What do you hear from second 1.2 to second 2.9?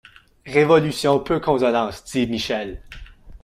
consolante, dit Michel.